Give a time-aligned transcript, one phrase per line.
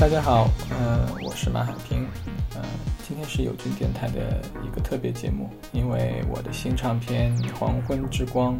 [0.00, 2.08] 大家好，呃，我是马海平，
[2.54, 2.62] 呃，
[3.06, 8.58] 今天是友军电台的一个特别节目，因为我的新唱片《黄昏之光》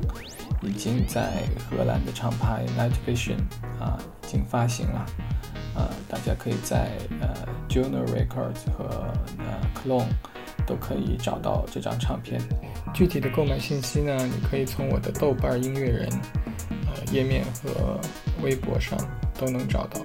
[0.61, 3.39] 已经在荷兰的厂牌 Night Vision
[3.83, 5.07] 啊已经发行了，
[5.77, 6.91] 呃，大家可以在
[7.23, 7.35] 呃
[7.71, 8.85] Juno Records 和
[9.39, 10.11] 呃 Clone
[10.67, 12.39] 都可以找到这张唱片。
[12.93, 16.07] 具体的购买信息呢，你可以从我的豆瓣音乐人
[16.67, 17.99] 呃页面和
[18.43, 18.99] 微博上
[19.39, 20.03] 都能找到。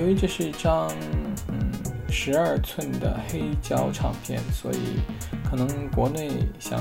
[0.00, 0.90] 由于这是一张
[1.48, 1.70] 嗯
[2.08, 5.00] 十二寸的黑胶唱片，所以
[5.48, 6.80] 可能国内想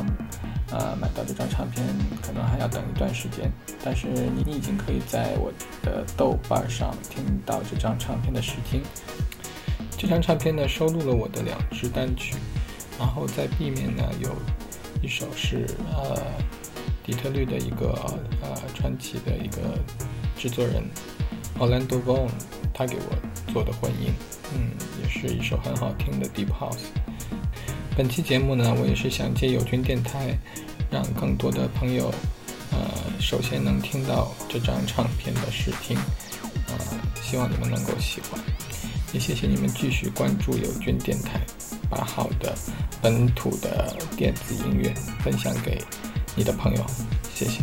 [0.72, 1.86] 啊买到这张唱片，
[2.22, 3.52] 可能还要等一段时间。
[3.84, 5.52] 但是你已经可以在我
[5.82, 8.82] 的豆瓣上听到这张唱片的试听。
[9.98, 12.36] 这张唱片呢收录了我的两支单曲，
[12.98, 14.30] 然后在 B 面呢有
[15.02, 16.18] 一首是呃
[17.04, 17.94] 底特律的一个
[18.42, 19.78] 呃传奇的一个
[20.38, 20.84] 制作人
[21.60, 22.30] Orlando Vaughn。
[22.74, 24.12] 他给我做的混音，
[24.56, 24.72] 嗯，
[25.04, 26.86] 也是一首很好听的 Deep House。
[27.98, 30.36] 本期节目呢，我也是想借友军电台，
[30.90, 32.12] 让更多的朋友，
[32.72, 32.80] 呃，
[33.20, 35.98] 首先能听到这张唱片的试听，
[36.70, 36.76] 呃，
[37.22, 38.40] 希望你们能够喜欢，
[39.12, 41.42] 也谢谢你们继续关注友军电台，
[41.90, 42.56] 把好的
[43.02, 44.92] 本土的电子音乐
[45.24, 45.78] 分享给
[46.36, 46.86] 你的朋友，
[47.36, 47.62] 谢谢。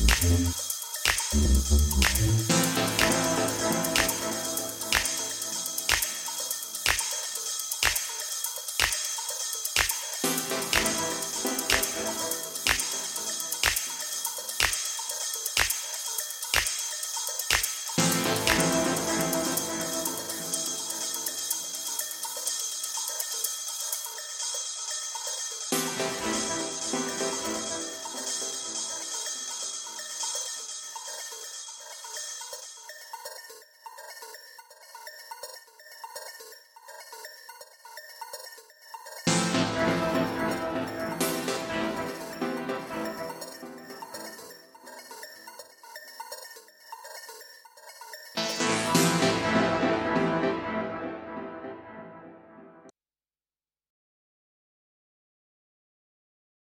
[0.00, 0.22] Thank
[3.96, 3.97] you.